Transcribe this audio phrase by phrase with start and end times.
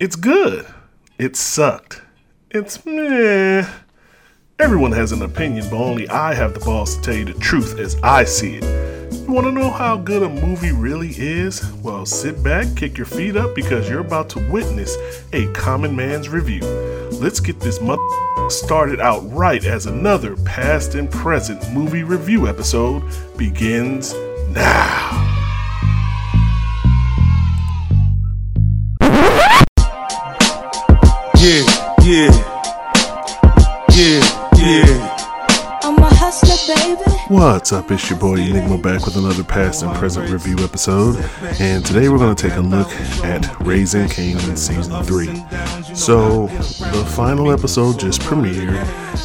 [0.00, 0.64] It's good.
[1.18, 2.02] It sucked.
[2.52, 3.68] It's meh.
[4.60, 7.80] Everyone has an opinion, but only I have the balls to tell you the truth
[7.80, 9.12] as I see it.
[9.12, 11.68] You want to know how good a movie really is?
[11.82, 14.96] Well, sit back, kick your feet up, because you're about to witness
[15.32, 16.60] a common man's review.
[17.14, 18.00] Let's get this mother
[18.50, 23.02] started out right as another past and present movie review episode
[23.36, 24.14] begins
[24.50, 25.17] now.
[37.68, 37.90] What's up?
[37.90, 41.22] It's your boy Enigma back with another past and present review episode.
[41.60, 42.90] And today we're going to take a look
[43.22, 45.94] at Raising Kanan Season 3.
[45.94, 48.72] So, the final episode just premiered.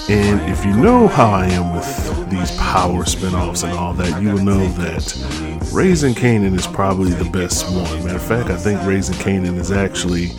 [0.09, 4.21] And if you know how I am with these power spin offs and all that,
[4.21, 8.03] you will know that Raising Kanan is probably the best one.
[8.03, 10.31] Matter of fact, I think Raising Kanan is actually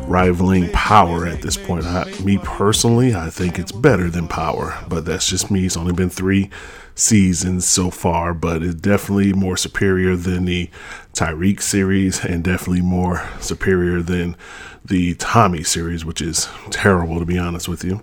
[0.00, 1.84] rivaling Power at this point.
[1.84, 5.64] I, me personally, I think it's better than Power, but that's just me.
[5.64, 6.50] It's only been three
[6.94, 10.70] seasons so far, but it's definitely more superior than the
[11.12, 14.36] Tariq series and definitely more superior than
[14.84, 18.02] the Tommy series, which is terrible to be honest with you.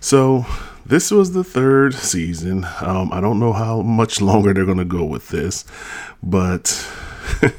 [0.00, 0.46] So,
[0.86, 2.66] this was the third season.
[2.80, 5.64] Um, I don't know how much longer they're going to go with this,
[6.22, 6.88] but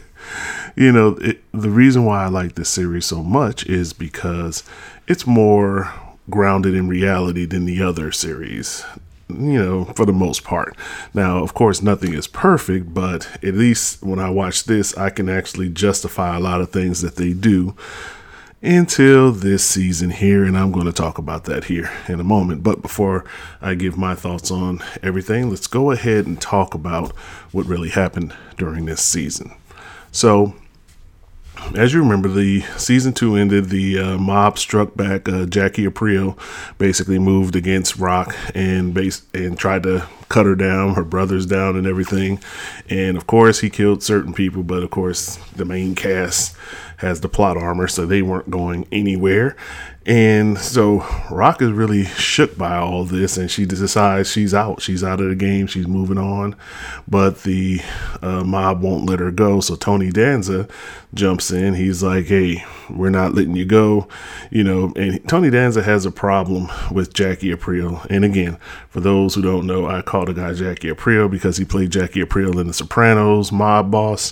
[0.75, 4.63] you know, it, the reason why I like this series so much is because
[5.07, 5.93] it's more
[6.29, 8.85] grounded in reality than the other series.
[9.39, 10.75] You know, for the most part.
[11.13, 15.29] Now, of course, nothing is perfect, but at least when I watch this, I can
[15.29, 17.75] actually justify a lot of things that they do
[18.61, 22.63] until this season here, and I'm going to talk about that here in a moment.
[22.63, 23.25] But before
[23.59, 27.11] I give my thoughts on everything, let's go ahead and talk about
[27.51, 29.55] what really happened during this season.
[30.11, 30.55] So,
[31.75, 33.69] as you remember, the season two ended.
[33.69, 35.27] The uh, mob struck back.
[35.27, 36.37] Uh, Jackie Aprile
[36.77, 41.75] basically moved against Rock and base and tried to cut her down, her brothers down,
[41.75, 42.39] and everything.
[42.89, 44.63] And of course, he killed certain people.
[44.63, 46.55] But of course, the main cast
[46.97, 49.55] has the plot armor, so they weren't going anywhere.
[50.05, 54.81] And so Rock is really shook by all this, and she decides she's out.
[54.81, 55.67] She's out of the game.
[55.67, 56.55] She's moving on,
[57.07, 57.81] but the
[58.21, 59.59] uh, mob won't let her go.
[59.59, 60.67] So Tony Danza
[61.13, 61.73] jumps in.
[61.73, 64.07] He's like, "Hey, we're not letting you go,"
[64.49, 64.93] you know.
[64.95, 68.05] And Tony Danza has a problem with Jackie Aprile.
[68.09, 68.57] And again,
[68.89, 72.23] for those who don't know, I call the guy Jackie Aprile because he played Jackie
[72.23, 74.31] Aprile in The Sopranos, mob boss.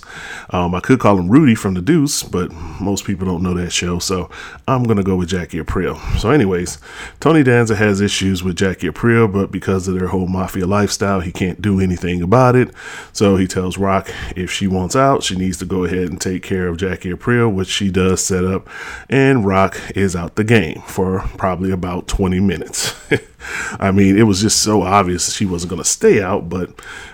[0.50, 3.72] Um, I could call him Rudy from The Deuce, but most people don't know that
[3.72, 4.30] show, so
[4.66, 5.98] I'm gonna go with Jackie Aprile.
[6.18, 6.78] So, anyways,
[7.20, 11.32] Tony Danza has issues with Jackie Aprile, but because of their whole mafia lifestyle, he
[11.32, 12.70] can't do anything about it.
[13.12, 16.42] So he tells Rock if she wants out, she needs to go ahead and take
[16.42, 18.68] care of Jackie Aprile, which she does set up,
[19.08, 22.94] and Rock is out the game for probably about 20 minutes.
[23.78, 26.70] I mean, it was just so obvious she wasn't going to stay out, but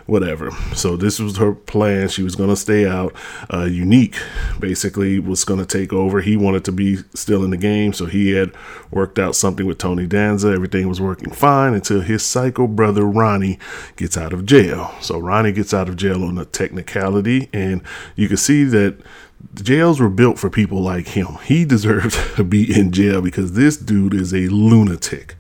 [0.07, 0.51] whatever.
[0.75, 2.09] So this was her plan.
[2.09, 3.15] She was going to stay out.
[3.53, 4.17] Uh, Unique
[4.59, 6.21] basically was going to take over.
[6.21, 8.53] He wanted to be still in the game, so he had
[8.91, 10.49] worked out something with Tony Danza.
[10.49, 13.59] Everything was working fine until his psycho brother Ronnie
[13.97, 14.95] gets out of jail.
[15.01, 17.83] So Ronnie gets out of jail on a technicality, and
[18.15, 18.99] you can see that
[19.53, 21.39] the jails were built for people like him.
[21.45, 25.37] He deserves to be in jail because this dude is a lunatic.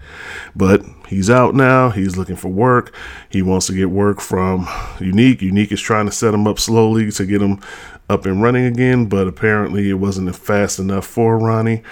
[0.54, 1.90] But he's out now.
[1.90, 2.94] He's looking for work.
[3.28, 4.68] He wants to get work from
[5.00, 5.42] Unique.
[5.42, 7.60] Unique is trying to set him up slowly to get him
[8.08, 11.82] up and running again, but apparently it wasn't fast enough for Ronnie.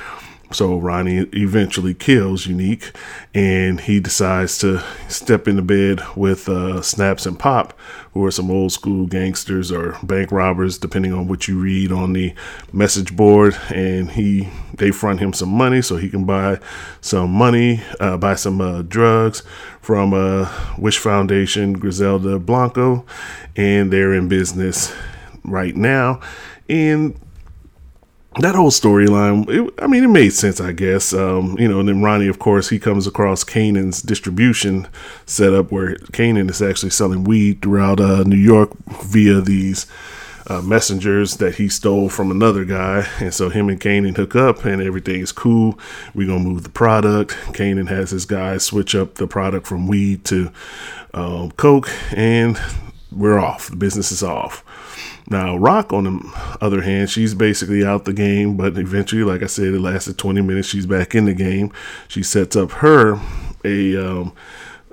[0.54, 2.92] So Ronnie eventually kills Unique,
[3.34, 7.76] and he decides to step into bed with uh, Snaps and Pop,
[8.12, 12.12] who are some old school gangsters or bank robbers, depending on what you read on
[12.12, 12.34] the
[12.72, 13.56] message board.
[13.74, 16.60] And he they front him some money so he can buy
[17.00, 19.42] some money, uh, buy some uh, drugs
[19.80, 20.48] from uh,
[20.78, 23.04] Wish Foundation, Griselda Blanco,
[23.56, 24.94] and they're in business
[25.44, 26.20] right now.
[26.68, 27.18] And
[28.40, 31.12] that whole storyline, I mean, it made sense, I guess.
[31.12, 34.88] Um, you know, and then Ronnie, of course, he comes across Kanan's distribution
[35.26, 38.70] setup where Kanan is actually selling weed throughout uh, New York
[39.04, 39.86] via these
[40.46, 43.08] uh, messengers that he stole from another guy.
[43.20, 45.78] And so him and Kanan hook up and everything is cool.
[46.14, 47.32] We're going to move the product.
[47.52, 50.50] Kanan has his guys switch up the product from weed to
[51.14, 52.60] um, Coke, and
[53.12, 53.68] we're off.
[53.68, 54.64] The business is off.
[55.30, 59.46] Now, Rock, on the other hand, she's basically out the game, but eventually, like I
[59.46, 60.68] said, it lasted 20 minutes.
[60.68, 61.72] She's back in the game.
[62.08, 63.18] She sets up her
[63.64, 64.32] a um,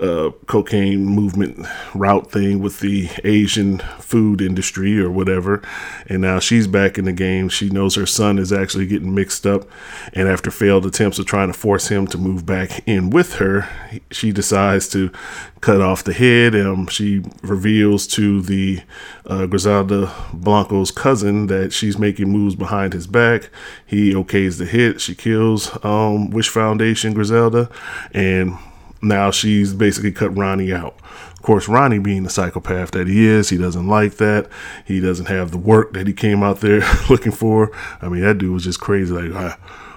[0.02, 1.64] uh, cocaine movement
[1.94, 5.62] route thing with the Asian food industry or whatever.
[6.08, 7.48] And now she's back in the game.
[7.48, 9.64] She knows her son is actually getting mixed up.
[10.12, 13.68] And after failed attempts of trying to force him to move back in with her,
[14.10, 15.12] she decides to
[15.60, 16.56] cut off the head.
[16.56, 18.80] Um, she reveals to the
[19.24, 23.50] uh, Griselda Blanco's cousin that she's making moves behind his back.
[23.86, 25.00] He okays the hit.
[25.00, 27.70] She kills um, Wish Foundation Griselda.
[28.12, 28.58] And
[29.02, 30.96] now she's basically cut Ronnie out.
[31.32, 34.48] Of course, Ronnie being the psychopath that he is, he doesn't like that.
[34.86, 37.72] He doesn't have the work that he came out there looking for.
[38.00, 39.12] I mean, that dude was just crazy.
[39.12, 39.56] Like, I,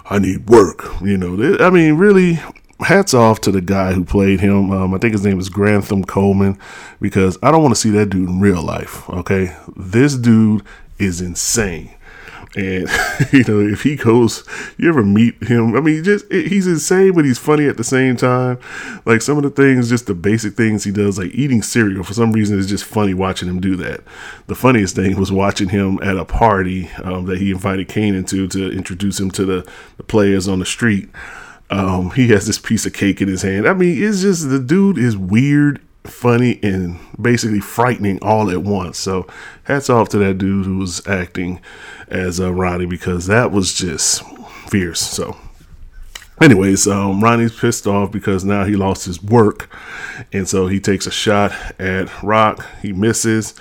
[0.10, 0.86] I need work.
[1.02, 2.40] You know, I mean, really,
[2.80, 4.72] hats off to the guy who played him.
[4.72, 6.58] Um, I think his name is Grantham Coleman
[7.00, 9.10] because I don't want to see that dude in real life.
[9.10, 9.56] Okay.
[9.76, 10.64] This dude
[10.98, 11.95] is insane.
[12.56, 12.90] And
[13.34, 14.44] you know, if he goes,
[14.78, 15.76] you ever meet him?
[15.76, 18.60] I mean, just he's insane, but he's funny at the same time.
[19.06, 22.04] Like some of the things, just the basic things he does, like eating cereal.
[22.04, 24.02] For some reason, it's just funny watching him do that.
[24.48, 28.48] The funniest thing was watching him at a party um, that he invited Kanan to
[28.48, 31.10] to introduce him to the, the players on the street.
[31.70, 33.68] Um, he has this piece of cake in his hand.
[33.68, 38.98] I mean, it's just the dude is weird funny and basically frightening all at once.
[38.98, 39.28] So
[39.64, 41.62] hats off to that dude who was acting
[42.08, 44.24] as uh, Ronnie because that was just
[44.68, 45.02] fierce.
[45.02, 45.38] So
[46.42, 49.70] anyways, um, Ronnie's pissed off because now he lost his work,
[50.32, 52.66] and so he takes a shot at Rock.
[52.82, 53.54] He misses.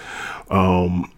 [0.51, 1.11] Um,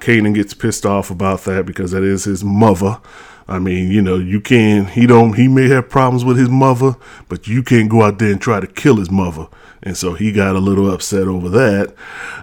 [0.00, 3.00] Kanan gets pissed off about that because that is his mother.
[3.48, 6.96] I mean, you know, you can he don't he may have problems with his mother,
[7.28, 9.48] but you can't go out there and try to kill his mother.
[9.82, 11.94] And so he got a little upset over that.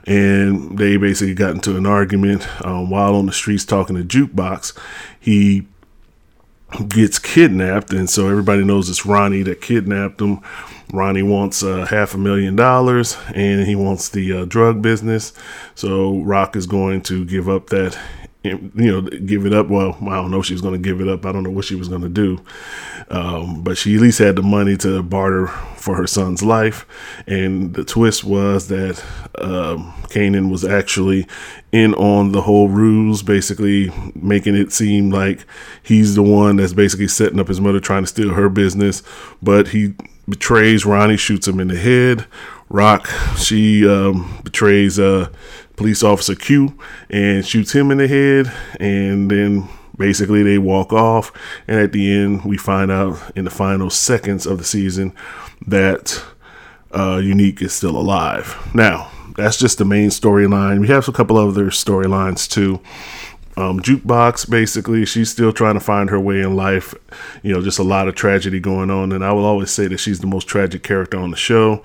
[0.05, 4.77] And they basically got into an argument um, while on the streets talking to Jukebox.
[5.19, 5.67] He
[6.87, 7.91] gets kidnapped.
[7.91, 10.41] And so everybody knows it's Ronnie that kidnapped him.
[10.91, 15.33] Ronnie wants uh, half a million dollars and he wants the uh, drug business.
[15.75, 17.97] So Rock is going to give up that
[18.43, 19.67] you know, give it up.
[19.67, 21.25] Well, I don't know she was going to give it up.
[21.25, 22.39] I don't know what she was going to do.
[23.09, 26.85] Um, but she at least had the money to barter for her son's life.
[27.27, 29.03] And the twist was that
[29.39, 31.27] um, Kanan was actually
[31.71, 35.45] in on the whole ruse, basically making it seem like
[35.83, 39.03] he's the one that's basically setting up his mother trying to steal her business.
[39.41, 39.95] But he
[40.29, 42.25] betrays Ronnie, shoots him in the head.
[42.69, 43.07] Rock,
[43.37, 45.29] she um, betrays uh,
[45.79, 46.77] police officer Q
[47.09, 51.31] and shoots him in the head, and then basically they walk off.
[51.69, 55.15] And at the end, we find out in the final seconds of the season
[55.67, 56.21] that
[56.91, 58.57] uh, Unique is still alive.
[58.75, 60.81] Now, that's just the main storyline.
[60.81, 62.81] We have a couple other storylines too
[63.59, 65.05] um, jukebox basically.
[65.05, 66.93] She's still trying to find her way in life.
[67.43, 69.11] You know just a lot of tragedy going on.
[69.11, 71.83] And i will always say that she's the most tragic character on the show.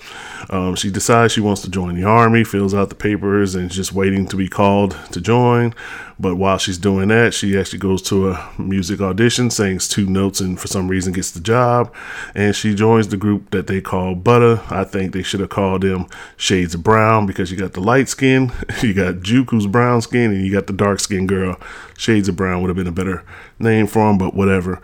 [0.51, 3.93] Um, she decides she wants to join the army fills out the papers and just
[3.93, 5.75] waiting to be called to join
[6.19, 10.41] but while she's doing that, she actually goes to a music audition, sings two notes,
[10.41, 11.93] and for some reason gets the job.
[12.35, 14.61] And she joins the group that they call Butter.
[14.71, 16.07] I think they should have called them
[16.37, 18.53] Shades of Brown because you got the light skin,
[18.83, 21.59] you got Juke who's brown skin, and you got the dark skin girl.
[21.97, 23.25] Shades of Brown would have been a better
[23.59, 24.81] name for them, but whatever.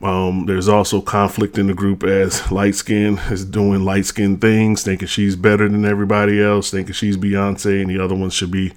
[0.00, 4.84] Um, there's also conflict in the group as light skin is doing light skin things,
[4.84, 8.72] thinking she's better than everybody else, thinking she's Beyonce, and the other one should be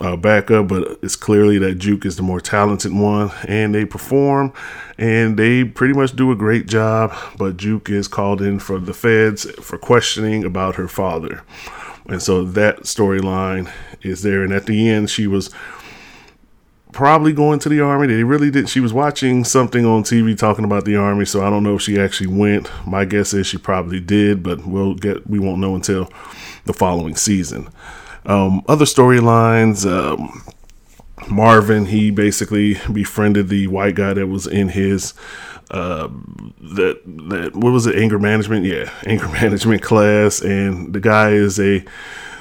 [0.00, 4.52] uh, backup, but it's clearly that Juke is the more talented one, and they perform
[4.98, 7.14] and they pretty much do a great job.
[7.38, 11.42] But Juke is called in for the feds for questioning about her father,
[12.06, 13.70] and so that storyline
[14.02, 14.42] is there.
[14.42, 15.50] And at the end, she was
[16.92, 18.08] probably going to the army.
[18.08, 18.68] They really did.
[18.68, 21.82] She was watching something on TV talking about the army, so I don't know if
[21.82, 22.70] she actually went.
[22.86, 26.10] My guess is she probably did, but we'll get we won't know until
[26.64, 27.68] the following season.
[28.26, 29.90] Um, other storylines.
[29.90, 30.42] Um,
[31.28, 35.14] Marvin, he basically befriended the white guy that was in his
[35.70, 36.08] uh,
[36.60, 38.64] that that what was it anger management?
[38.64, 40.40] Yeah anger management class.
[40.40, 41.84] And the guy is a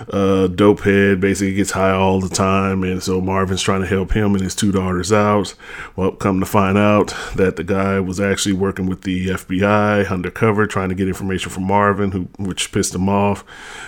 [0.09, 2.83] uh, dope head basically gets high all the time.
[2.83, 5.53] And so marvin's trying to help him and his two daughters out.
[5.95, 10.65] Well come to find out that the guy was actually working with the fbi undercover
[10.67, 13.43] trying to get information from marvin who which pissed him off.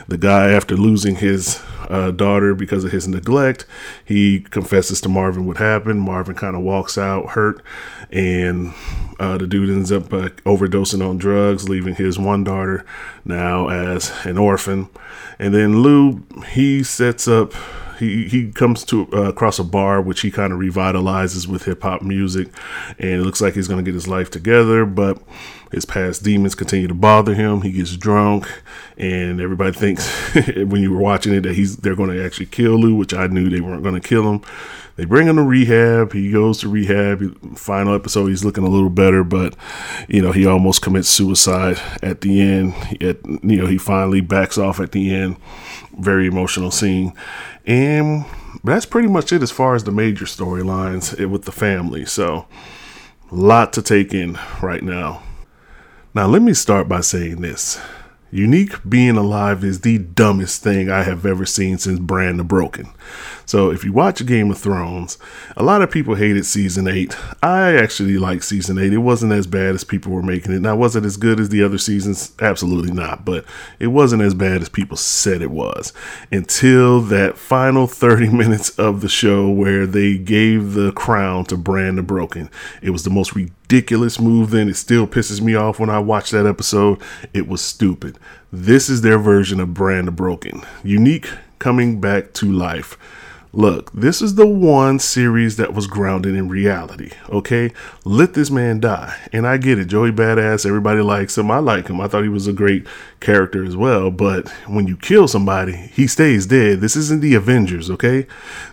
[0.08, 3.66] The guy after losing his uh, daughter because of his neglect
[4.06, 7.62] he confesses to marvin what happened marvin kind of walks out hurt
[8.12, 8.74] and
[9.22, 12.84] uh, the dude ends up uh, overdosing on drugs, leaving his one daughter
[13.24, 14.90] now as an orphan.
[15.38, 17.54] And then Lou, he sets up
[18.02, 21.84] he he comes to uh, across a bar which he kind of revitalizes with hip
[21.84, 22.50] hop music,
[23.00, 25.22] and it looks like he's gonna get his life together, but
[25.72, 27.62] his past demons continue to bother him.
[27.62, 28.48] He gets drunk,
[28.98, 30.10] and everybody thinks
[30.56, 33.28] when you were watching it that he's they're going to actually kill Lou, which I
[33.28, 34.42] knew they weren't going to kill him.
[34.98, 36.12] They bring him to rehab.
[36.12, 37.58] He goes to rehab.
[37.58, 39.56] Final episode, he's looking a little better, but
[40.08, 42.74] you know he almost commits suicide at the end.
[43.02, 45.38] At, you know he finally backs off at the end.
[45.98, 47.14] Very emotional scene,
[47.66, 48.26] and
[48.64, 52.06] that's pretty much it as far as the major storylines eh, with the family.
[52.06, 52.48] So,
[53.32, 55.24] a lot to take in right now.
[56.14, 57.80] Now, let me start by saying this.
[58.32, 62.90] Unique being alive is the dumbest thing I have ever seen since Bran the Broken.
[63.46, 65.18] So, if you watch Game of Thrones,
[65.58, 67.18] a lot of people hated season 8.
[67.44, 68.94] I actually liked season 8.
[68.94, 70.62] It wasn't as bad as people were making it.
[70.62, 72.32] Now, was it as good as the other seasons?
[72.40, 73.26] Absolutely not.
[73.26, 73.44] But
[73.80, 75.92] it wasn't as bad as people said it was
[76.32, 81.98] until that final 30 minutes of the show where they gave the crown to Bran
[81.98, 82.50] the Broken.
[82.82, 83.61] It was the most ridiculous
[84.20, 84.68] move then.
[84.68, 87.02] It still pisses me off when I watch that episode.
[87.34, 88.20] It was stupid.
[88.52, 90.62] This is their version of Bran the Broken.
[90.84, 92.98] Unique coming back to life.
[93.54, 97.74] Look, this is the one series that was grounded in reality, okay?
[98.06, 99.14] Let this man die.
[99.34, 101.52] And I get it, Joey Badass, everybody likes him.
[101.52, 102.00] I like him.
[102.00, 102.88] I thought he was a great
[103.20, 104.10] character as well.
[104.10, 106.80] But when you kill somebody, he stays dead.
[106.80, 108.26] This isn't the Avengers, okay?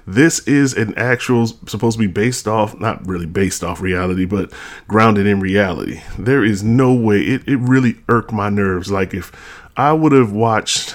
[0.07, 4.53] This is an actual, supposed to be based off, not really based off reality, but
[4.87, 6.03] grounded in reality.
[6.17, 8.93] There is no way, it, it really irked my nerves.
[8.93, 9.33] Like if
[9.77, 10.95] I would have watched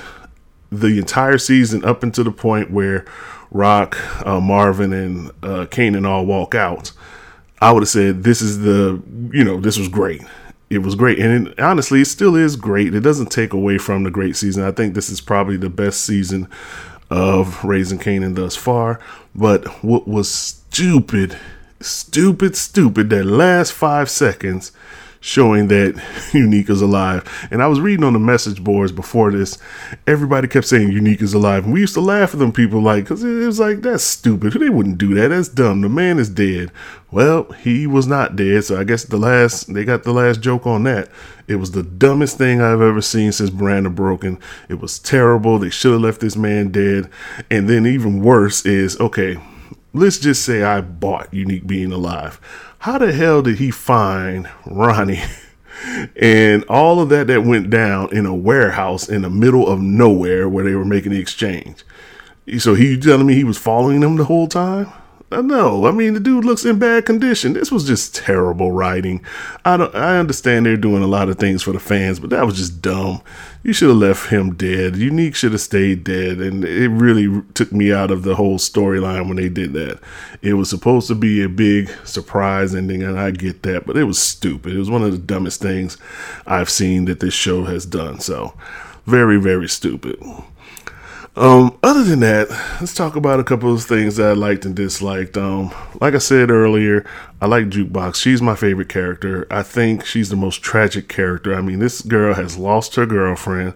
[0.72, 3.06] the entire season up until the point where
[3.54, 3.96] Rock,
[4.26, 6.92] uh, Marvin, and uh, Kanan all walk out,
[7.62, 10.24] I would have said, This is the, you know, this was great.
[10.70, 11.20] It was great.
[11.20, 12.96] And it, honestly, it still is great.
[12.96, 14.64] It doesn't take away from the great season.
[14.64, 16.50] I think this is probably the best season
[17.12, 19.00] of Raising Kanan thus far.
[19.36, 21.38] But what was stupid,
[21.80, 24.72] stupid, stupid, that last five seconds
[25.24, 25.96] showing that
[26.34, 27.48] Unique is alive.
[27.50, 29.58] And I was reading on the message boards before this,
[30.06, 31.64] everybody kept saying Unique is alive.
[31.64, 34.52] And we used to laugh at them people like, because it was like, that's stupid.
[34.52, 35.30] They wouldn't do that.
[35.30, 35.80] That's dumb.
[35.80, 36.72] The man is dead.
[37.10, 38.66] Well, he was not dead.
[38.66, 41.08] So I guess the last, they got the last joke on that.
[41.48, 44.40] It was the dumbest thing I've ever seen since Bran the Broken.
[44.68, 45.58] It was terrible.
[45.58, 47.10] They should have left this man dead.
[47.50, 49.38] And then even worse is, okay,
[49.94, 52.40] let's just say I bought Unique being alive
[52.84, 55.22] how the hell did he find Ronnie
[56.18, 60.50] and all of that that went down in a warehouse in the middle of nowhere
[60.50, 61.86] where they were making the exchange?
[62.58, 64.92] So he telling me he was following them the whole time?
[65.42, 67.54] No, I mean the dude looks in bad condition.
[67.54, 69.24] This was just terrible writing.
[69.66, 69.94] I don't.
[69.96, 72.82] I understand they're doing a lot of things for the fans, but that was just
[72.82, 73.22] dumb.
[73.64, 74.98] You should have left him dead.
[74.98, 79.28] Unique should have stayed dead, and it really took me out of the whole storyline
[79.28, 80.00] when they did that.
[80.42, 84.04] It was supposed to be a big surprise ending, and I get that, but it
[84.04, 84.74] was stupid.
[84.74, 85.98] It was one of the dumbest things
[86.46, 88.20] I've seen that this show has done.
[88.20, 88.54] So,
[89.06, 90.22] very, very stupid.
[91.36, 92.50] Um, other than that,
[92.80, 95.36] let's talk about a couple of things that I liked and disliked.
[95.36, 97.04] Um, like I said earlier,
[97.42, 98.16] I like Jukebox.
[98.16, 99.48] She's my favorite character.
[99.50, 101.56] I think she's the most tragic character.
[101.56, 103.74] I mean, this girl has lost her girlfriend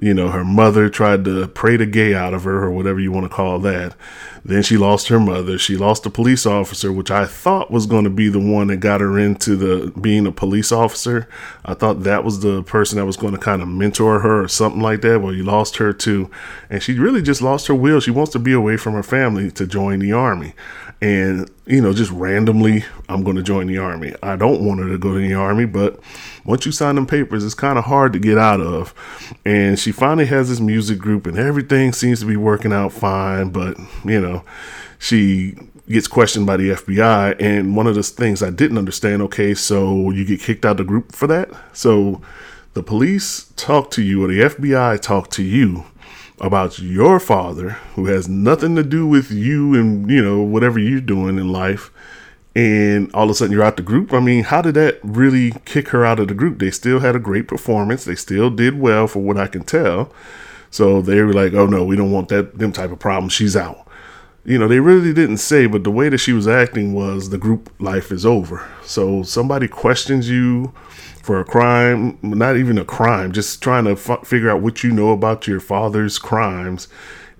[0.00, 3.10] you know, her mother tried to pray the gay out of her, or whatever you
[3.10, 3.94] want to call that.
[4.44, 5.58] Then she lost her mother.
[5.58, 8.76] She lost a police officer, which I thought was going to be the one that
[8.76, 11.28] got her into the being a police officer.
[11.64, 14.48] I thought that was the person that was going to kind of mentor her or
[14.48, 15.20] something like that.
[15.20, 16.30] Well, you lost her too,
[16.70, 18.00] and she really just lost her will.
[18.00, 20.54] She wants to be away from her family to join the army
[21.00, 24.88] and you know just randomly i'm going to join the army i don't want her
[24.88, 26.00] to go to the army but
[26.46, 28.94] once you sign them papers it's kind of hard to get out of.
[29.44, 33.50] And she finally has this music group and everything seems to be working out fine
[33.50, 34.42] but you know
[34.98, 35.56] she
[35.88, 40.10] gets questioned by the fbi and one of the things i didn't understand okay so
[40.10, 41.50] you get kicked out of the group for that?
[41.72, 42.20] So
[42.74, 45.84] the police talk to you or the fbi talk to you
[46.40, 51.00] about your father who has nothing to do with you and you know whatever you're
[51.00, 51.90] doing in life
[52.56, 54.14] and all of a sudden you're out the group.
[54.14, 56.58] I mean how did that really kick her out of the group?
[56.58, 58.04] They still had a great performance.
[58.04, 60.10] They still did well for what i can tell.
[60.70, 63.56] So they were like oh no we don't want that them type of problem she's
[63.56, 63.86] out.
[64.46, 67.36] You know they really didn't say but the way that she was acting was the
[67.36, 68.66] group life is over.
[68.82, 70.72] So somebody questions you
[71.22, 74.92] for a crime, not even a crime, just trying to f- figure out what you
[74.92, 76.86] know about your father's crimes,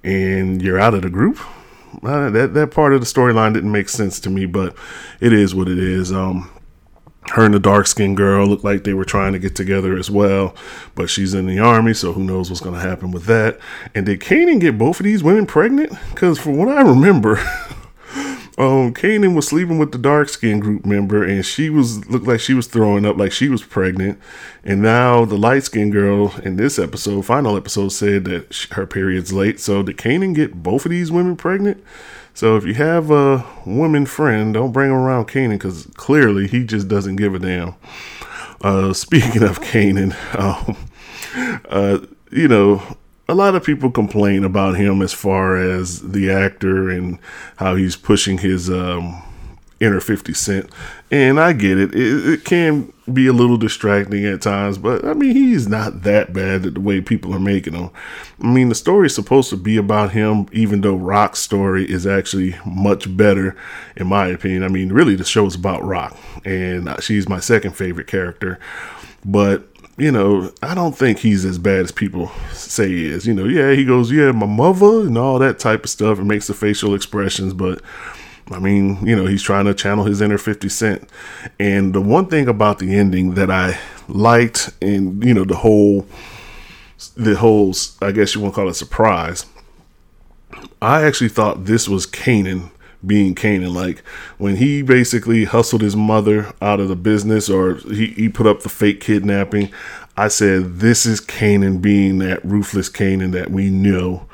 [0.02, 1.38] and you're out of the group.
[2.02, 4.74] Uh, that that part of the storyline didn't make sense to me, but
[5.20, 6.12] it is what it is.
[6.12, 6.50] Um,
[7.30, 10.10] her and the dark skinned girl looked like they were trying to get together as
[10.10, 10.54] well,
[10.94, 13.58] but she's in the army, so who knows what's going to happen with that.
[13.94, 15.92] And did Kanan get both of these women pregnant?
[16.10, 17.40] Because from what I remember,
[18.58, 22.40] um, Kanan was sleeping with the dark skinned group member, and she was looked like
[22.40, 24.18] she was throwing up, like she was pregnant.
[24.64, 28.86] And now the light skinned girl in this episode, final episode, said that she, her
[28.86, 29.60] period's late.
[29.60, 31.84] So did Kanan get both of these women pregnant?
[32.32, 36.64] So if you have a woman friend, don't bring him around Kanan because clearly he
[36.64, 37.74] just doesn't give a damn.
[38.62, 40.76] Uh, speaking of Kanan, um,
[41.68, 41.98] uh,
[42.30, 42.82] you know,
[43.28, 47.18] a lot of people complain about him as far as the actor and
[47.56, 49.22] how he's pushing his um,
[49.80, 50.70] inner 50 Cent.
[51.10, 51.94] And I get it.
[51.94, 52.28] it.
[52.28, 56.66] It can be a little distracting at times, but I mean, he's not that bad
[56.66, 57.90] at the way people are making him.
[58.42, 62.06] I mean, the story is supposed to be about him, even though Rock's story is
[62.06, 63.54] actually much better,
[63.96, 64.64] in my opinion.
[64.64, 68.58] I mean, really, the show is about Rock, and she's my second favorite character.
[69.24, 73.26] But you know, I don't think he's as bad as people say he is.
[73.26, 76.28] You know, yeah, he goes, yeah, my mother and all that type of stuff and
[76.28, 77.80] makes the facial expressions, but
[78.50, 81.08] I mean, you know, he's trying to channel his inner 50 Cent.
[81.58, 86.06] And the one thing about the ending that I liked and, you know, the whole,
[87.16, 89.46] the whole, I guess you want to call it surprise,
[90.80, 92.70] I actually thought this was Kanan
[93.06, 93.74] being Kanan.
[93.74, 94.00] Like
[94.38, 98.60] when he basically hustled his mother out of the business or he, he put up
[98.60, 99.70] the fake kidnapping,
[100.16, 104.26] I said, this is Kanan being that ruthless Kanan that we know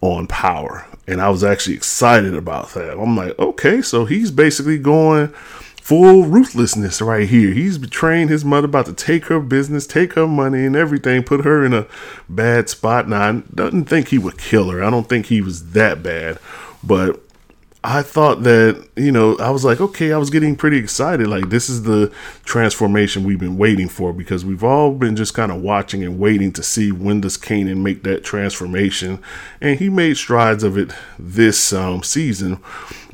[0.00, 2.98] on power and I was actually excited about that.
[2.98, 7.52] I'm like, okay, so he's basically going full ruthlessness right here.
[7.52, 11.44] He's betraying his mother, about to take her business, take her money and everything, put
[11.44, 11.86] her in a
[12.28, 13.08] bad spot.
[13.08, 14.82] Now, I don't think he would kill her.
[14.82, 16.38] I don't think he was that bad,
[16.82, 17.20] but
[17.86, 21.26] I thought that, you know, I was like, okay, I was getting pretty excited.
[21.26, 22.10] Like, this is the
[22.46, 26.50] transformation we've been waiting for because we've all been just kind of watching and waiting
[26.52, 29.22] to see when does Kanan make that transformation.
[29.60, 32.58] And he made strides of it this um, season,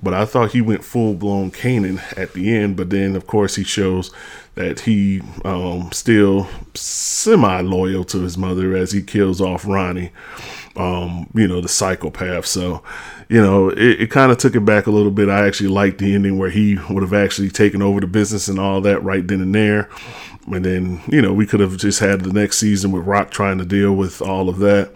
[0.04, 2.76] but I thought he went full blown Kanan at the end.
[2.76, 4.12] But then, of course, he shows
[4.54, 10.12] that he um, still semi loyal to his mother as he kills off Ronnie,
[10.76, 12.46] um, you know, the psychopath.
[12.46, 12.82] So,
[13.28, 15.28] you know, it, it kind of took it back a little bit.
[15.28, 18.58] I actually liked the ending where he would have actually taken over the business and
[18.58, 19.88] all that right then and there.
[20.46, 23.58] And then, you know, we could have just had the next season with Rock trying
[23.58, 24.92] to deal with all of that.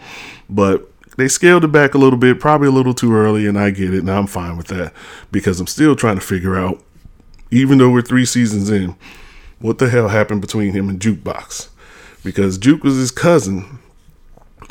[0.48, 3.70] But they scaled it back a little bit, probably a little too early, and I
[3.70, 4.92] get it, and I'm fine with that
[5.30, 6.82] because I'm still trying to figure out,
[7.50, 8.96] even though we're three seasons in,
[9.60, 11.68] what the hell happened between him and Jukebox.
[12.24, 13.78] Because Juke was his cousin,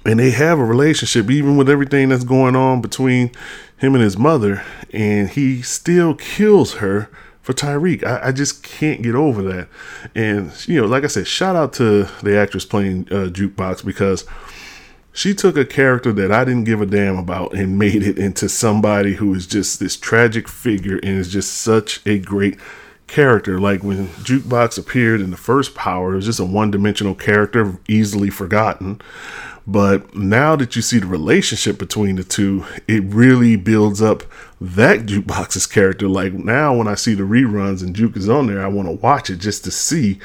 [0.06, 3.32] and they have a relationship even with everything that's going on between
[3.78, 7.10] him and his mother and he still kills her
[7.42, 8.04] for Tariq.
[8.04, 9.68] I, I, just can't get over that.
[10.16, 14.26] And you know, like I said, shout out to the actress playing uh, Jukebox because
[15.12, 18.48] she took a character that I didn't give a damn about and made it into
[18.48, 22.58] somebody who is just this tragic figure and is just such a great
[23.08, 23.60] character.
[23.60, 27.78] Like when Jukebox appeared in the first Power, it was just a one dimensional character,
[27.88, 29.02] easily forgotten.
[29.66, 34.24] But now that you see the relationship between the two, it really builds up
[34.60, 36.08] that Jukebox's character.
[36.08, 38.94] Like now, when I see the reruns and Juke is on there, I want to
[38.94, 40.20] watch it just to see,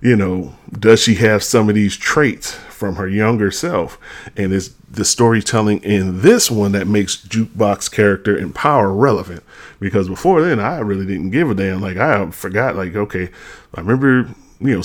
[0.00, 3.98] you know, does she have some of these traits from her younger self?
[4.36, 9.42] And is the storytelling in this one that makes Jukebox character and power relevant?
[9.80, 11.82] Because before then, I really didn't give a damn.
[11.82, 13.28] Like I forgot, like okay,
[13.74, 14.82] I remember you know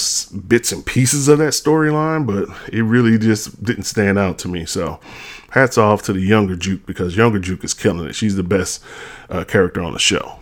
[0.47, 4.65] bits and pieces of that storyline, but it really just didn't stand out to me.
[4.65, 4.99] So,
[5.51, 8.15] hats off to the younger Juke because younger Juke is killing it.
[8.15, 8.83] She's the best
[9.29, 10.39] uh, character on the show.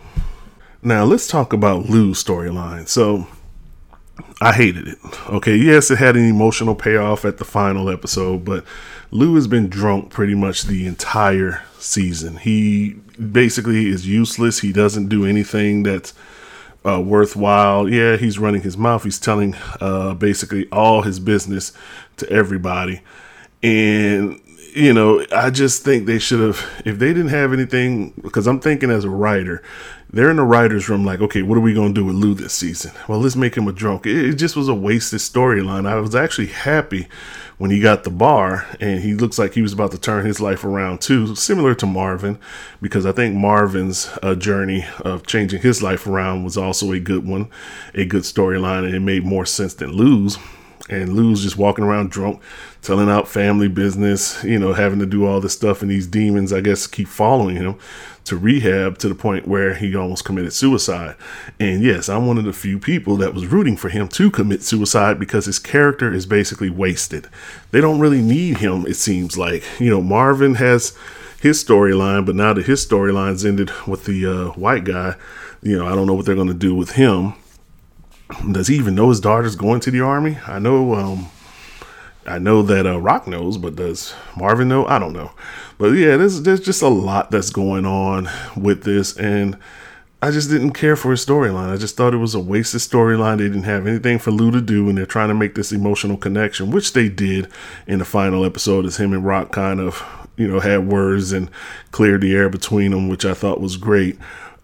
[0.82, 2.88] Now let's talk about Lou's storyline.
[2.88, 3.26] So.
[4.42, 4.98] I hated it.
[5.30, 8.64] Okay, yes, it had an emotional payoff at the final episode, but
[9.10, 12.36] Lou has been drunk pretty much the entire season.
[12.36, 12.94] He
[13.30, 14.60] basically is useless.
[14.60, 16.12] He doesn't do anything that's
[16.86, 17.88] uh, worthwhile.
[17.88, 19.04] Yeah, he's running his mouth.
[19.04, 21.72] He's telling uh, basically all his business
[22.18, 23.02] to everybody.
[23.62, 24.40] And,
[24.74, 28.60] you know, I just think they should have, if they didn't have anything, because I'm
[28.60, 29.62] thinking as a writer,
[30.12, 32.34] they're in the writer's room like, okay, what are we going to do with Lou
[32.34, 32.92] this season?
[33.08, 34.06] Well, let's make him a drunk.
[34.06, 35.86] It, it just was a wasted storyline.
[35.86, 37.08] I was actually happy
[37.56, 40.40] when he got the bar and he looks like he was about to turn his
[40.40, 42.38] life around too, similar to Marvin,
[42.82, 47.26] because I think Marvin's uh, journey of changing his life around was also a good
[47.26, 47.48] one,
[47.94, 50.38] a good storyline, and it made more sense than Lou's.
[50.88, 52.42] and Lou's just walking around drunk,
[52.82, 56.52] telling out family business, you know, having to do all this stuff, and these demons,
[56.52, 57.76] I guess, keep following him
[58.24, 61.16] to rehab to the point where he almost committed suicide.
[61.58, 64.62] And yes, I'm one of the few people that was rooting for him to commit
[64.62, 67.28] suicide because his character is basically wasted.
[67.70, 69.64] They don't really need him, it seems like.
[69.80, 70.96] You know, Marvin has
[71.40, 75.16] his storyline, but now that his storyline's ended with the uh, white guy,
[75.62, 77.34] you know, I don't know what they're going to do with him.
[78.50, 80.38] Does he even know his daughter's going to the army?
[80.46, 81.28] I know, um,
[82.26, 84.86] I know that uh, Rock knows, but does Marvin know?
[84.86, 85.32] I don't know.
[85.78, 89.58] But yeah, there's there's just a lot that's going on with this, and
[90.20, 91.72] I just didn't care for his storyline.
[91.72, 93.38] I just thought it was a wasted storyline.
[93.38, 96.16] They didn't have anything for Lou to do, and they're trying to make this emotional
[96.16, 97.48] connection, which they did
[97.88, 100.02] in the final episode, as him and Rock kind of
[100.36, 101.50] you know had words and
[101.90, 104.16] cleared the air between them, which I thought was great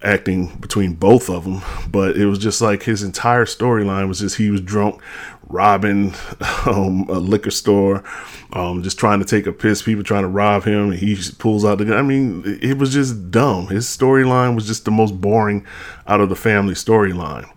[0.02, 4.36] acting between both of them, but it was just like his entire storyline was just
[4.36, 5.00] he was drunk,
[5.48, 6.14] robbing
[6.66, 8.04] um, a liquor store,
[8.52, 11.64] um, just trying to take a piss, people trying to rob him, and he pulls
[11.64, 11.96] out the gun.
[11.96, 13.68] I mean, it was just dumb.
[13.68, 15.66] His storyline was just the most boring
[16.06, 17.48] out of the family storyline.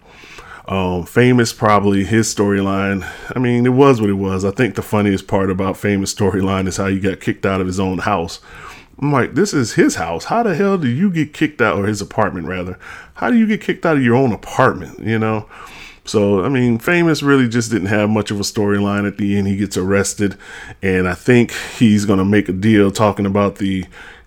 [0.68, 3.10] Um, famous probably his storyline.
[3.36, 4.46] I mean, it was what it was.
[4.46, 7.68] I think the funniest part about famous storyline is how he got kicked out of
[7.68, 8.40] his own house
[9.02, 10.26] I'm like, this is his house.
[10.26, 12.78] How the hell do you get kicked out, or his apartment rather?
[13.16, 15.00] How do you get kicked out of your own apartment?
[15.00, 15.50] You know?
[16.12, 19.48] So, I mean, Famous really just didn't have much of a storyline at the end.
[19.48, 20.38] He gets arrested,
[20.82, 23.86] and I think he's going to make a deal talking about the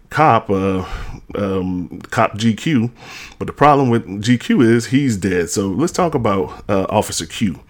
[0.09, 0.87] cop, uh,
[1.35, 2.91] um, cop GQ.
[3.39, 5.51] But the problem with GQ is he's dead.
[5.51, 7.61] So let's talk about uh, Officer Q.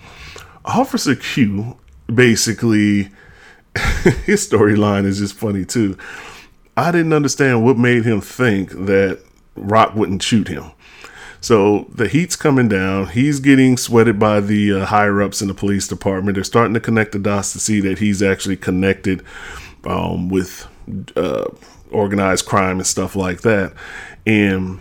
[0.64, 3.08] Officer Q, basically,
[4.26, 5.98] his storyline is just funny too.
[6.76, 9.18] I didn't understand what made him think that
[9.56, 10.70] Rock wouldn't shoot him.
[11.44, 13.08] So the heat's coming down.
[13.08, 16.36] He's getting sweated by the uh, higher ups in the police department.
[16.36, 19.22] They're starting to connect the dots to see that he's actually connected
[19.84, 20.66] um, with
[21.14, 21.44] uh,
[21.90, 23.74] organized crime and stuff like that.
[24.24, 24.80] And,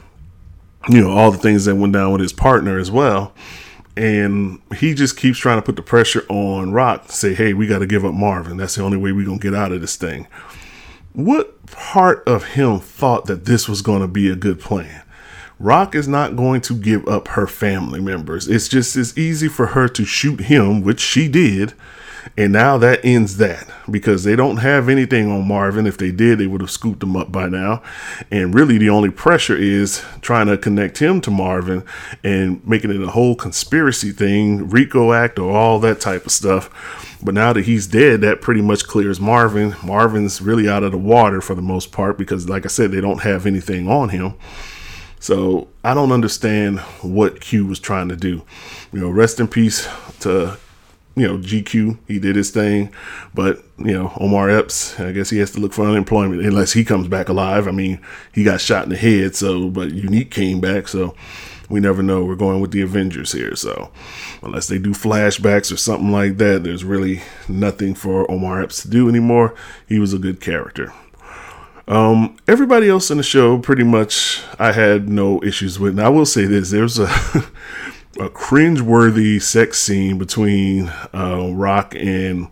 [0.88, 3.34] you know, all the things that went down with his partner as well.
[3.98, 7.68] And he just keeps trying to put the pressure on Rock to say, hey, we
[7.68, 8.56] got to give up Marvin.
[8.56, 10.28] That's the only way we're going to get out of this thing.
[11.12, 15.02] What part of him thought that this was going to be a good plan?
[15.60, 18.48] Rock is not going to give up her family members.
[18.48, 21.74] It's just as easy for her to shoot him, which she did.
[22.38, 25.86] And now that ends that because they don't have anything on Marvin.
[25.86, 27.84] If they did, they would have scooped him up by now.
[28.32, 31.84] And really, the only pressure is trying to connect him to Marvin
[32.24, 36.70] and making it a whole conspiracy thing, RICO Act, or all that type of stuff
[37.24, 39.76] but now that he's dead, that pretty much clears Marvin.
[39.84, 43.02] Marvin's really out of the water for the most part because, like I said, they
[43.02, 44.34] don't have anything on him.
[45.24, 48.44] So I don't understand what Q was trying to do.
[48.92, 49.88] You know, rest in peace
[50.20, 50.58] to
[51.16, 51.98] you know GQ.
[52.10, 52.94] He did his thing,
[53.34, 55.00] but you know Omar Epps.
[55.00, 57.70] I guess he has to look for unemployment unless he comes back alive.
[57.70, 58.02] I mean,
[58.34, 61.16] he got shot in the head, so but Unique came back, so
[61.70, 62.26] we never know.
[62.26, 63.92] We're going with the Avengers here, so
[64.42, 68.90] unless they do flashbacks or something like that, there's really nothing for Omar Epps to
[68.90, 69.56] do anymore.
[69.88, 70.92] He was a good character.
[71.88, 75.92] Um, everybody else in the show, pretty much, I had no issues with.
[75.92, 77.08] And I will say this: there's a
[78.20, 82.48] a cringe-worthy sex scene between uh, Rock and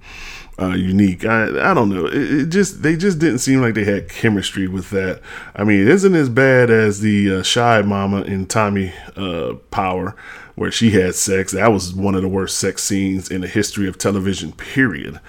[0.60, 1.26] uh, unique.
[1.26, 2.06] I I don't know.
[2.08, 5.22] It, it, just they just didn't seem like they had chemistry with that.
[5.56, 10.16] I mean, it isn't as bad as the uh, shy mama in Tommy uh, Power,
[10.56, 11.54] where she had sex.
[11.54, 14.52] That was one of the worst sex scenes in the history of television.
[14.52, 15.20] Period.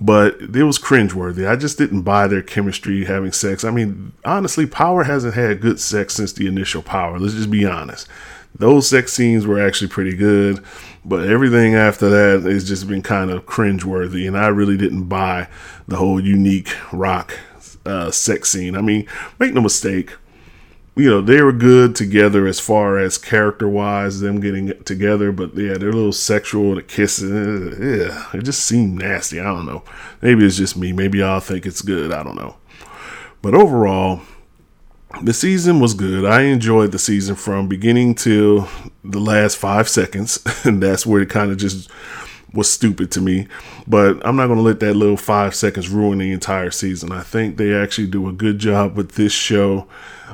[0.00, 1.46] But it was cringeworthy.
[1.46, 3.64] I just didn't buy their chemistry having sex.
[3.64, 7.18] I mean, honestly, Power hasn't had good sex since the initial Power.
[7.18, 8.08] Let's just be honest.
[8.54, 10.64] Those sex scenes were actually pretty good.
[11.04, 15.48] But everything after that has just been kind of cringeworthy, and I really didn't buy
[15.88, 17.38] the whole unique rock
[17.86, 18.76] uh, sex scene.
[18.76, 19.06] I mean,
[19.38, 20.12] make no mistake,
[21.00, 25.32] you know they were good together as far as character wise, them getting together.
[25.32, 29.40] But yeah, they're a little sexual, the kissing, yeah, it just seemed nasty.
[29.40, 29.82] I don't know.
[30.20, 30.92] Maybe it's just me.
[30.92, 32.12] Maybe y'all think it's good.
[32.12, 32.56] I don't know.
[33.42, 34.20] But overall,
[35.22, 36.24] the season was good.
[36.24, 38.66] I enjoyed the season from beginning to
[39.02, 41.90] the last five seconds, and that's where it kind of just
[42.52, 43.46] was stupid to me.
[43.86, 47.12] But I'm not going to let that little five seconds ruin the entire season.
[47.12, 49.86] I think they actually do a good job with this show.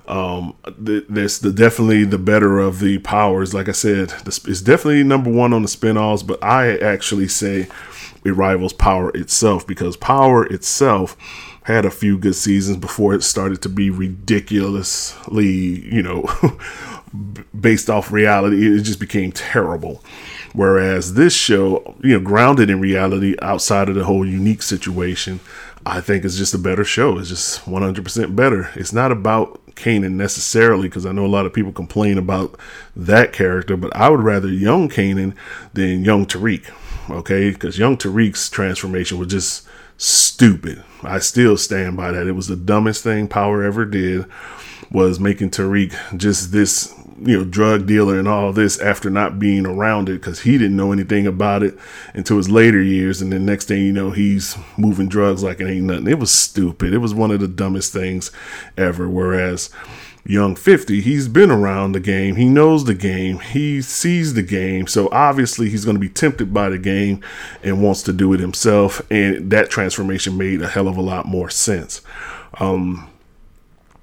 [0.06, 3.54] Um, that's the definitely the better of the powers.
[3.54, 7.68] Like I said, it's definitely number one on the spinoffs, but I actually say
[8.24, 11.16] it rivals Power itself because Power itself
[11.64, 16.24] had a few good seasons before it started to be ridiculously, you know,
[17.60, 18.66] based off reality.
[18.66, 20.02] It just became terrible.
[20.52, 25.40] Whereas this show, you know, grounded in reality outside of the whole unique situation,
[25.84, 27.18] I think is just a better show.
[27.18, 28.70] It's just 100% better.
[28.74, 32.58] It's not about Kanan necessarily, because I know a lot of people complain about
[32.96, 35.34] that character, but I would rather young Kanan
[35.74, 36.70] than young Tariq.
[37.08, 40.82] Okay, because young Tariq's transformation was just stupid.
[41.02, 42.26] I still stand by that.
[42.26, 44.26] It was the dumbest thing Power ever did
[44.90, 49.66] was making Tariq just this you know drug dealer and all this after not being
[49.66, 51.76] around it because he didn't know anything about it
[52.14, 53.22] until his later years.
[53.22, 56.08] And then next thing you know he's moving drugs like it ain't nothing.
[56.08, 56.92] It was stupid.
[56.92, 58.30] It was one of the dumbest things
[58.76, 59.08] ever.
[59.08, 59.70] Whereas
[60.28, 62.36] young 50 he's been around the game.
[62.36, 63.38] He knows the game.
[63.38, 64.86] He sees the game.
[64.86, 67.22] So obviously he's going to be tempted by the game
[67.62, 69.00] and wants to do it himself.
[69.10, 72.02] And that transformation made a hell of a lot more sense.
[72.58, 73.08] Um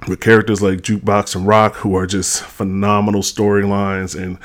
[0.07, 4.37] with characters like Jukebox and Rock, who are just phenomenal storylines and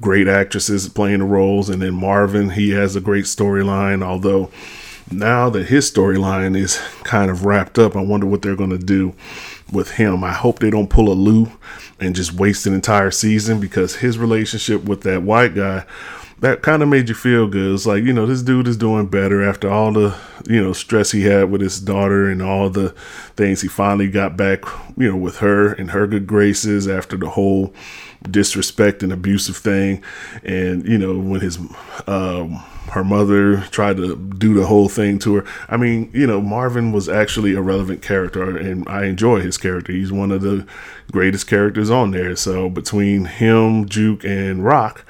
[0.00, 1.68] great actresses playing the roles.
[1.68, 4.50] And then Marvin, he has a great storyline, although
[5.10, 8.78] now that his storyline is kind of wrapped up, I wonder what they're going to
[8.78, 9.14] do
[9.70, 10.24] with him.
[10.24, 11.52] I hope they don't pull a Lou
[12.00, 15.84] and just waste an entire season because his relationship with that white guy
[16.40, 17.74] that kind of made you feel good.
[17.74, 20.16] It's like, you know, this dude is doing better after all the,
[20.46, 22.90] you know, stress he had with his daughter and all the
[23.36, 24.64] things he finally got back,
[24.96, 27.72] you know, with her and her good graces after the whole
[28.30, 30.02] disrespect and abusive thing.
[30.42, 31.58] And, you know, when his,
[32.06, 35.44] um, her mother tried to do the whole thing to her.
[35.68, 39.92] I mean, you know, Marvin was actually a relevant character, and I enjoy his character.
[39.92, 40.66] He's one of the
[41.10, 42.36] greatest characters on there.
[42.36, 45.04] So between him, Juke, and Rock,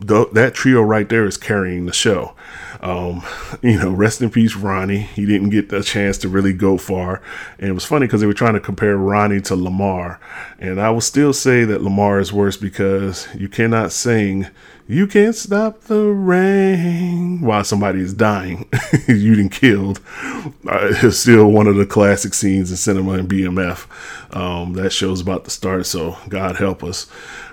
[0.00, 2.34] that trio right there is carrying the show.
[2.80, 3.22] Um,
[3.62, 5.00] you know, rest in peace, Ronnie.
[5.00, 7.22] He didn't get the chance to really go far.
[7.58, 10.20] And it was funny because they were trying to compare Ronnie to Lamar.
[10.58, 14.46] And I will still say that Lamar is worse because you cannot sing,
[14.88, 18.68] You Can't Stop the Rain while somebody is dying.
[19.08, 20.00] you didn't killed.
[20.16, 20.50] Uh,
[21.02, 23.86] it's still one of the classic scenes in cinema and BMF.
[24.34, 27.06] Um, that show's about to start, so God help us.